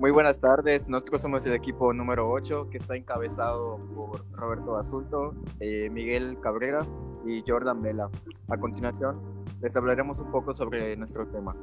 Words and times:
Muy 0.00 0.12
buenas 0.12 0.38
tardes, 0.38 0.86
nosotros 0.86 1.20
somos 1.20 1.44
el 1.44 1.54
equipo 1.54 1.92
número 1.92 2.30
8 2.30 2.68
que 2.70 2.78
está 2.78 2.94
encabezado 2.94 3.80
por 3.96 4.24
Roberto 4.30 4.72
Basulto, 4.72 5.34
eh, 5.58 5.90
Miguel 5.90 6.38
Cabrera 6.40 6.86
y 7.26 7.42
Jordan 7.44 7.82
Vela. 7.82 8.08
A 8.46 8.56
continuación 8.56 9.20
les 9.60 9.74
hablaremos 9.74 10.20
un 10.20 10.30
poco 10.30 10.54
sobre 10.54 10.96
nuestro 10.96 11.26
tema. 11.26 11.56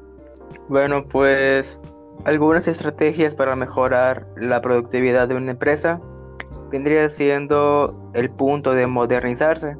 Bueno, 0.67 1.07
pues 1.07 1.79
algunas 2.25 2.67
estrategias 2.67 3.33
para 3.33 3.55
mejorar 3.55 4.27
la 4.35 4.59
productividad 4.59 5.29
de 5.29 5.35
una 5.35 5.51
empresa 5.51 6.01
vendría 6.71 7.07
siendo 7.07 8.11
el 8.15 8.29
punto 8.29 8.73
de 8.73 8.85
modernizarse, 8.85 9.77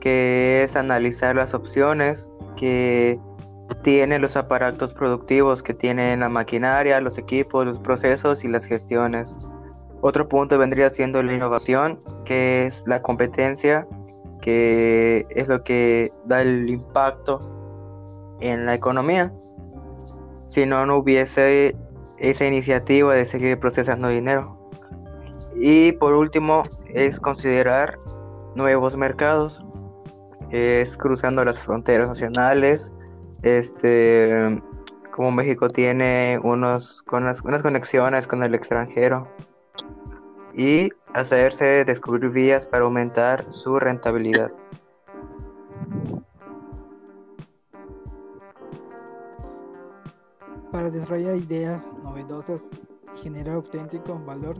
que 0.00 0.62
es 0.62 0.76
analizar 0.76 1.34
las 1.34 1.54
opciones 1.54 2.30
que 2.54 3.18
tienen 3.82 4.22
los 4.22 4.36
aparatos 4.36 4.92
productivos, 4.92 5.62
que 5.62 5.74
tienen 5.74 6.20
la 6.20 6.28
maquinaria, 6.28 7.00
los 7.00 7.18
equipos, 7.18 7.64
los 7.64 7.78
procesos 7.78 8.44
y 8.44 8.48
las 8.48 8.64
gestiones. 8.64 9.38
Otro 10.02 10.28
punto 10.28 10.58
vendría 10.58 10.88
siendo 10.90 11.22
la 11.22 11.32
innovación, 11.32 11.98
que 12.24 12.66
es 12.66 12.82
la 12.86 13.02
competencia, 13.02 13.86
que 14.40 15.26
es 15.30 15.48
lo 15.48 15.62
que 15.62 16.12
da 16.24 16.42
el 16.42 16.68
impacto 16.68 17.40
en 18.40 18.66
la 18.66 18.74
economía. 18.74 19.32
Si 20.48 20.66
no, 20.66 20.86
no 20.86 20.96
hubiese 20.96 21.76
esa 22.18 22.44
iniciativa 22.46 23.14
de 23.14 23.26
seguir 23.26 23.58
procesando 23.58 24.08
dinero. 24.08 24.52
Y 25.54 25.92
por 25.92 26.14
último, 26.14 26.62
es 26.88 27.20
considerar 27.20 27.98
nuevos 28.54 28.96
mercados, 28.96 29.62
es 30.50 30.96
cruzando 30.96 31.44
las 31.44 31.60
fronteras 31.60 32.08
nacionales, 32.08 32.92
este, 33.42 34.62
como 35.12 35.30
México 35.32 35.68
tiene 35.68 36.38
unos, 36.42 37.02
unas, 37.10 37.42
unas 37.42 37.62
conexiones 37.62 38.26
con 38.26 38.42
el 38.42 38.54
extranjero 38.54 39.28
y 40.54 40.90
hacerse 41.14 41.84
descubrir 41.84 42.30
vías 42.30 42.66
para 42.66 42.84
aumentar 42.84 43.50
su 43.52 43.78
rentabilidad. 43.78 44.52
Para 50.70 50.90
desarrollar 50.90 51.36
ideas 51.36 51.82
novedosas 52.04 52.60
y 53.16 53.22
generar 53.22 53.56
auténtico 53.56 54.20
valor, 54.24 54.56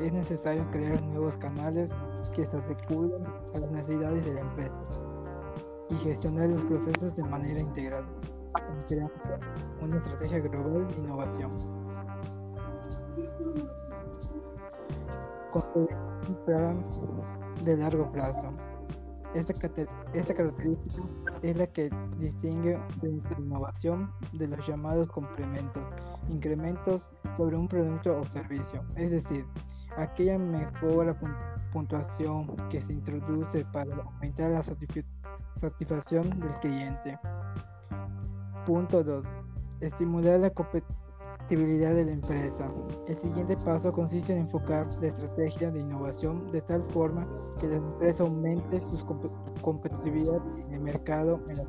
es 0.00 0.12
necesario 0.12 0.68
crear 0.72 1.00
nuevos 1.02 1.36
canales 1.36 1.90
que 2.34 2.44
se 2.44 2.56
adecúen 2.56 3.12
a 3.54 3.58
las 3.58 3.70
necesidades 3.70 4.24
de 4.24 4.34
la 4.34 4.40
empresa 4.40 4.74
y 5.94 5.98
gestionar 5.98 6.48
los 6.48 6.62
procesos 6.62 7.14
de 7.16 7.22
manera 7.22 7.60
integral, 7.60 8.04
creando 8.88 9.12
una 9.80 9.96
estrategia 9.96 10.40
global 10.40 10.86
de 10.88 10.94
innovación. 10.94 11.50
Construir 15.50 15.96
un 16.28 16.44
plan 16.44 16.82
de 17.64 17.76
largo 17.76 18.10
plazo. 18.10 18.52
Esta, 19.34 19.52
característica 19.52 21.02
es 21.42 21.56
la 21.56 21.66
que 21.66 21.90
distingue 22.18 22.78
nuestra 23.02 23.38
innovación 23.38 24.12
de 24.32 24.46
los 24.46 24.66
llamados 24.66 25.10
complementos, 25.10 25.82
incrementos 26.28 27.10
sobre 27.36 27.56
un 27.56 27.66
producto 27.66 28.20
o 28.20 28.24
servicio, 28.26 28.84
es 28.94 29.10
decir, 29.10 29.44
aquella 29.96 30.38
mejora 30.38 31.16
puntuación 31.72 32.46
que 32.70 32.80
se 32.80 32.92
introduce 32.92 33.64
para 33.66 33.94
aumentar 33.94 34.50
la 34.50 34.62
satisfacción 34.62 36.30
del 36.40 36.54
cliente. 36.60 37.18
Punto 38.66 39.02
2. 39.02 39.24
Estimular 39.80 40.40
la 40.40 40.50
competitividad 40.50 41.94
de 41.94 42.04
la 42.06 42.12
empresa. 42.12 42.70
El 43.06 43.18
siguiente 43.18 43.56
paso 43.58 43.92
consiste 43.92 44.32
en 44.32 44.38
enfocar 44.40 44.86
la 45.00 45.08
estrategia 45.08 45.70
de 45.70 45.80
innovación 45.80 46.50
de 46.52 46.62
tal 46.62 46.82
forma 46.90 47.26
que 47.60 47.68
la 47.68 47.76
empresa 47.76 48.22
aumente 48.22 48.80
su 48.80 49.04
competitividad 49.60 50.40
en 50.66 50.72
el 50.74 50.80
mercado 50.80 51.40
en 51.48 51.58
el. 51.58 51.66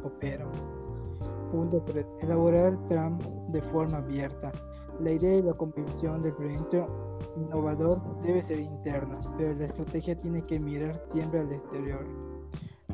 Punto 1.52 1.82
3. 1.82 2.06
Elaborar 2.22 2.74
el 2.74 2.78
plan 2.88 3.20
de 3.50 3.62
forma 3.62 3.98
abierta. 3.98 4.52
La 5.00 5.12
idea 5.12 5.38
y 5.38 5.42
la 5.42 5.54
convicción 5.54 6.22
del 6.22 6.34
proyecto 6.34 6.88
innovador 7.36 8.02
debe 8.22 8.42
ser 8.42 8.60
interna, 8.60 9.20
pero 9.38 9.54
la 9.54 9.66
estrategia 9.66 10.20
tiene 10.20 10.42
que 10.42 10.60
mirar 10.60 11.02
siempre 11.08 11.42
al 11.42 11.52
exterior. 11.52 12.06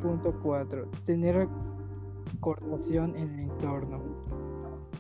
Punto 0.02 0.34
4. 0.42 0.90
Tener 1.06 1.48
coordinación 2.40 3.16
en 3.16 3.30
el 3.34 3.40
entorno. 3.42 4.02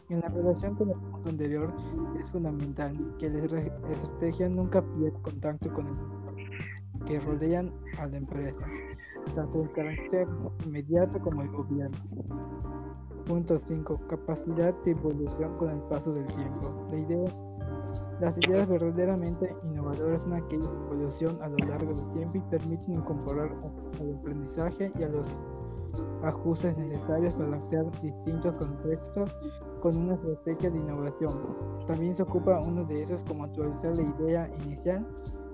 En 0.09 0.19
la 0.19 0.27
relación 0.27 0.75
con 0.75 0.91
el 0.91 0.95
punto 0.97 1.29
anterior 1.29 1.73
es 2.19 2.29
fundamental 2.29 3.15
que 3.17 3.29
la 3.29 3.45
estrategia 3.91 4.47
nunca 4.47 4.83
pierda 4.83 5.19
contacto 5.21 5.73
con 5.73 5.87
el 5.87 7.05
que 7.05 7.19
rodean 7.19 7.73
a 7.97 8.05
la 8.05 8.17
empresa, 8.17 8.65
tanto 9.33 9.63
el 9.63 9.71
carácter 9.71 10.27
inmediato 10.65 11.19
como 11.19 11.41
el 11.41 11.49
gobierno. 11.49 11.97
Punto 13.25 13.59
5. 13.59 13.99
Capacidad 14.09 14.73
de 14.83 14.91
evolución 14.91 15.57
con 15.57 15.69
el 15.69 15.79
paso 15.81 16.13
del 16.13 16.25
tiempo. 16.27 16.87
La 16.91 16.97
idea, 16.97 17.29
las 18.19 18.37
ideas 18.37 18.67
verdaderamente 18.67 19.55
innovadoras 19.63 20.21
son 20.23 20.33
aquellas 20.33 20.67
que 20.67 20.93
evolución 20.93 21.37
a 21.41 21.47
lo 21.47 21.57
largo 21.57 21.93
del 21.93 22.11
tiempo 22.13 22.37
y 22.37 22.41
permiten 22.51 22.95
incorporar 22.95 23.51
al 23.99 24.15
aprendizaje 24.15 24.91
y 24.97 25.03
a 25.03 25.09
los 25.09 25.25
ajustes 26.23 26.77
necesarios 26.77 27.35
para 27.35 27.49
adaptar 27.49 28.01
distintos 28.01 28.57
contextos 28.57 29.35
con 29.81 29.97
una 29.97 30.13
estrategia 30.13 30.69
de 30.69 30.77
innovación. 30.77 31.33
También 31.87 32.15
se 32.15 32.23
ocupa 32.23 32.61
uno 32.65 32.85
de 32.85 33.03
esos 33.03 33.21
como 33.27 33.45
actualizar 33.45 33.95
la 33.97 34.03
idea 34.03 34.49
inicial 34.63 35.05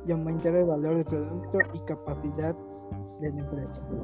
y 0.06 0.12
aumentar 0.12 0.56
el 0.56 0.66
valor 0.66 0.96
del 0.96 1.06
producto 1.06 1.60
y 1.74 1.80
capacidad 1.82 2.56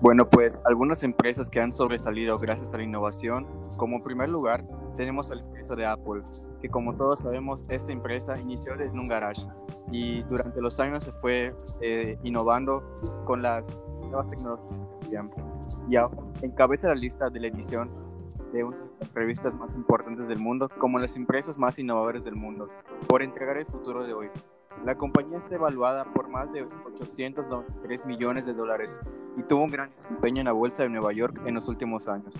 bueno, 0.02 0.28
pues 0.28 0.60
algunas 0.66 1.04
empresas 1.04 1.50
que 1.50 1.60
han 1.60 1.72
sobresalido 1.72 2.38
gracias 2.40 2.74
a 2.74 2.78
la 2.78 2.84
innovación, 2.84 3.48
como 3.78 4.04
primer 4.04 4.30
lugar 4.30 4.66
tenemos 4.96 5.30
a 5.30 5.36
la 5.36 5.42
empresa 5.44 5.76
de 5.76 5.86
Apple, 5.86 6.24
que 6.62 6.70
como 6.70 6.96
todos 6.96 7.20
sabemos, 7.20 7.62
esta 7.70 7.92
empresa 7.92 8.40
inició 8.40 8.74
en 8.80 9.00
un 9.00 9.08
garage 9.08 9.44
y 9.92 10.24
durante 10.24 10.62
los 10.62 10.80
años 10.80 11.04
se 11.04 11.12
fue 11.12 11.54
eh, 11.82 12.18
innovando 12.24 12.84
con 13.26 13.42
las 13.42 13.84
nuevas 14.02 14.30
tecnologías 14.30 14.72
que. 15.10 15.44
Y 15.90 15.96
ahora 15.96 16.18
encabeza 16.42 16.88
la 16.88 16.96
lista 16.96 17.30
de 17.30 17.40
la 17.40 17.48
edición 17.48 17.92
de 18.52 18.64
una 18.64 18.78
de 18.78 18.84
las 19.00 19.14
revistas 19.14 19.56
más 19.56 19.76
importantes 19.76 20.28
del 20.28 20.40
mundo 20.40 20.70
como 20.80 21.00
las 21.00 21.16
empresas 21.16 21.58
más 21.58 21.78
innovadoras 21.78 22.24
del 22.24 22.36
mundo, 22.36 22.70
por 23.08 23.22
entregar 23.22 23.58
el 23.58 23.66
futuro 23.66 24.04
de 24.06 24.14
hoy. 24.14 24.30
La 24.85 24.95
compañía 24.95 25.38
está 25.38 25.56
evaluada 25.56 26.03
por 26.03 26.28
más 26.28 26.51
de 26.51 26.67
893 26.85 28.06
millones 28.06 28.45
de 28.45 28.53
dólares 28.53 29.00
y 29.38 29.44
tuvo 29.44 29.63
un 29.63 29.72
gran 29.72 29.91
desempeño 29.91 30.41
en 30.41 30.45
la 30.45 30.51
bolsa 30.51 30.84
de 30.84 30.89
Nueva 30.89 31.13
York 31.13 31.41
en 31.45 31.56
los 31.56 31.67
últimos 31.69 32.07
años. 32.07 32.34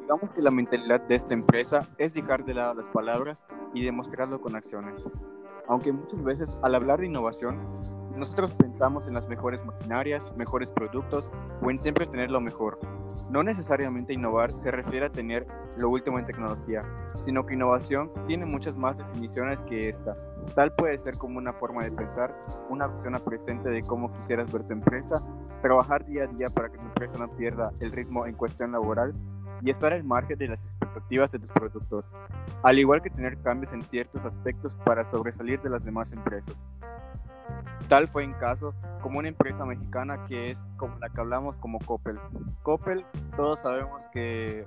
Digamos 0.00 0.32
que 0.32 0.42
la 0.42 0.50
mentalidad 0.50 1.00
de 1.02 1.14
esta 1.14 1.34
empresa 1.34 1.88
es 1.98 2.14
dejar 2.14 2.44
de 2.44 2.54
lado 2.54 2.74
las 2.74 2.88
palabras 2.88 3.46
y 3.74 3.84
demostrarlo 3.84 4.40
con 4.40 4.56
acciones. 4.56 5.08
Aunque 5.68 5.92
muchas 5.92 6.22
veces 6.24 6.58
al 6.62 6.74
hablar 6.74 6.98
de 6.98 7.06
innovación, 7.06 7.60
nosotros 8.16 8.52
pensamos 8.52 9.06
en 9.06 9.14
las 9.14 9.28
mejores 9.28 9.64
maquinarias, 9.64 10.32
mejores 10.36 10.70
productos 10.70 11.30
o 11.62 11.70
en 11.70 11.78
siempre 11.78 12.06
tener 12.06 12.30
lo 12.30 12.40
mejor. 12.40 12.78
No 13.30 13.42
necesariamente 13.42 14.12
innovar 14.12 14.52
se 14.52 14.70
refiere 14.70 15.06
a 15.06 15.12
tener 15.12 15.46
lo 15.78 15.88
último 15.88 16.18
en 16.18 16.26
tecnología, 16.26 16.84
sino 17.22 17.46
que 17.46 17.54
innovación 17.54 18.10
tiene 18.26 18.44
muchas 18.44 18.76
más 18.76 18.98
definiciones 18.98 19.62
que 19.62 19.88
esta. 19.88 20.16
Tal 20.54 20.74
puede 20.74 20.98
ser 20.98 21.16
como 21.16 21.38
una 21.38 21.52
forma 21.52 21.82
de 21.82 21.92
pensar, 21.92 22.34
una 22.68 22.86
opción 22.86 23.14
a 23.14 23.18
presente 23.18 23.70
de 23.70 23.82
cómo 23.82 24.12
quisieras 24.12 24.52
ver 24.52 24.64
tu 24.64 24.72
empresa, 24.72 25.22
trabajar 25.62 26.04
día 26.04 26.24
a 26.24 26.26
día 26.26 26.48
para 26.48 26.70
que 26.70 26.78
tu 26.78 26.84
empresa 26.84 27.16
no 27.18 27.30
pierda 27.36 27.72
el 27.80 27.92
ritmo 27.92 28.26
en 28.26 28.34
cuestión 28.34 28.72
laboral 28.72 29.14
y 29.62 29.70
estar 29.70 29.92
al 29.92 30.04
margen 30.04 30.38
de 30.38 30.48
las 30.48 30.64
expectativas 30.64 31.30
de 31.30 31.38
tus 31.38 31.50
productos, 31.50 32.04
al 32.62 32.78
igual 32.78 33.00
que 33.00 33.10
tener 33.10 33.40
cambios 33.42 33.72
en 33.72 33.82
ciertos 33.82 34.24
aspectos 34.24 34.80
para 34.84 35.04
sobresalir 35.04 35.60
de 35.62 35.70
las 35.70 35.84
demás 35.84 36.12
empresas. 36.12 36.56
Tal 37.88 38.08
fue 38.08 38.24
en 38.24 38.32
caso 38.34 38.74
como 39.02 39.18
una 39.18 39.28
empresa 39.28 39.64
mexicana 39.64 40.24
que 40.26 40.50
es 40.50 40.66
como 40.76 40.98
la 40.98 41.08
que 41.10 41.20
hablamos 41.20 41.58
como 41.58 41.78
Coppel. 41.80 42.18
Coppel, 42.62 43.04
todos 43.36 43.60
sabemos 43.60 44.06
que 44.12 44.66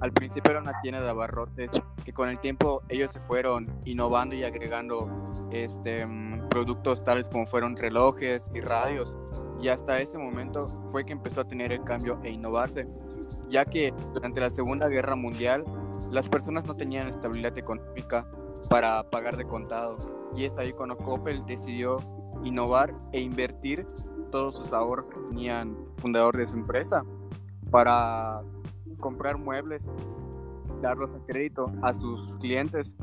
al 0.00 0.12
principio 0.12 0.50
era 0.50 0.60
una 0.60 0.80
tienda 0.80 1.00
de 1.00 1.08
abarrotes 1.08 1.70
que 2.04 2.12
con 2.12 2.28
el 2.28 2.38
tiempo 2.38 2.82
ellos 2.88 3.10
se 3.10 3.20
fueron 3.20 3.68
innovando 3.84 4.34
y 4.34 4.44
agregando 4.44 5.08
este, 5.50 6.06
mm, 6.06 6.48
productos 6.48 7.02
tales 7.02 7.28
como 7.28 7.46
fueron 7.46 7.76
relojes 7.76 8.50
y 8.54 8.60
radios. 8.60 9.14
Y 9.60 9.68
hasta 9.68 10.00
ese 10.00 10.18
momento 10.18 10.68
fue 10.90 11.04
que 11.04 11.12
empezó 11.12 11.40
a 11.40 11.44
tener 11.48 11.72
el 11.72 11.82
cambio 11.82 12.20
e 12.22 12.30
innovarse, 12.30 12.86
ya 13.48 13.64
que 13.64 13.92
durante 14.12 14.40
la 14.40 14.50
Segunda 14.50 14.88
Guerra 14.88 15.16
Mundial 15.16 15.64
las 16.10 16.28
personas 16.28 16.66
no 16.66 16.76
tenían 16.76 17.08
estabilidad 17.08 17.56
económica 17.56 18.26
para 18.68 19.02
pagar 19.10 19.36
de 19.36 19.44
contado. 19.44 19.96
Y 20.36 20.44
es 20.44 20.56
ahí 20.58 20.72
cuando 20.72 20.96
Coppel 20.98 21.44
decidió 21.46 21.98
innovar 22.44 22.94
e 23.12 23.20
invertir 23.20 23.86
todos 24.30 24.56
sus 24.56 24.72
ahorros 24.72 25.08
que 25.08 25.20
tenían 25.28 25.76
fundador 25.96 26.36
de 26.36 26.46
su 26.46 26.54
empresa 26.54 27.02
para 27.70 28.42
comprar 28.96 29.38
muebles, 29.38 29.84
darlos 30.82 31.14
a 31.14 31.18
crédito 31.26 31.70
a 31.82 31.94
sus 31.94 32.32
clientes 32.40 32.94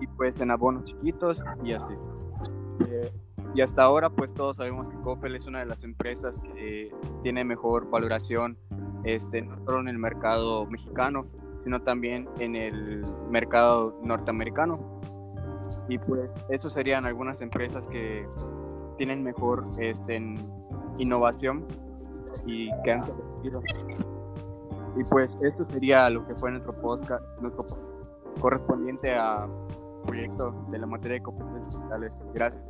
y 0.00 0.06
pues 0.06 0.40
en 0.40 0.50
abonos 0.50 0.84
chiquitos 0.84 1.42
y 1.62 1.72
así. 1.72 1.94
Eh, 2.88 3.12
y 3.54 3.60
hasta 3.60 3.84
ahora 3.84 4.10
pues 4.10 4.34
todos 4.34 4.56
sabemos 4.56 4.88
que 4.88 4.96
Coppel 4.96 5.36
es 5.36 5.46
una 5.46 5.60
de 5.60 5.66
las 5.66 5.84
empresas 5.84 6.40
que 6.40 6.92
tiene 7.22 7.44
mejor 7.44 7.88
valoración 7.88 8.58
este, 9.04 9.42
no 9.42 9.56
solo 9.64 9.80
en 9.80 9.88
el 9.88 9.98
mercado 9.98 10.66
mexicano, 10.66 11.26
sino 11.62 11.82
también 11.82 12.28
en 12.38 12.56
el 12.56 13.04
mercado 13.30 13.98
norteamericano. 14.02 15.00
Y 15.88 15.98
pues 15.98 16.36
eso 16.48 16.68
serían 16.70 17.04
algunas 17.04 17.40
empresas 17.40 17.86
que 17.88 18.26
tienen 18.96 19.22
mejor 19.22 19.64
este, 19.78 20.20
innovación 20.98 21.66
y 22.46 22.70
que 22.82 22.92
han 22.92 23.04
sobrevivido. 23.04 23.62
Y 24.96 25.04
pues 25.04 25.36
esto 25.42 25.64
sería 25.64 26.08
lo 26.10 26.26
que 26.26 26.34
fue 26.34 26.50
nuestro 26.50 26.72
podcast, 26.72 27.24
nuestro 27.40 27.64
correspondiente 28.40 29.14
a 29.14 29.48
proyecto 30.04 30.52
de 30.70 30.78
la 30.78 30.86
materia 30.86 31.14
de 31.16 31.22
competencias 31.22 31.74
digitales. 31.74 32.26
Gracias. 32.34 32.64